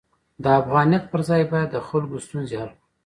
د 0.43 0.45
افغانیت 0.61 1.03
پر 1.11 1.21
ځای 1.29 1.43
باید 1.51 1.69
د 1.71 1.77
خلکو 1.87 2.15
ستونزې 2.25 2.55
حل 2.61 2.69
کړو. 2.75 2.83